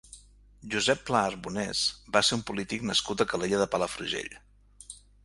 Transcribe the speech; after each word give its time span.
Josep 0.75 1.01
Pla 1.09 1.19
Arbonès 1.31 1.81
va 2.15 2.21
ser 2.29 2.39
un 2.39 2.41
polític 2.47 2.87
nascut 2.93 3.21
a 3.21 3.29
Calella 3.35 3.61
de 3.65 3.69
Palafrugell. 3.77 4.33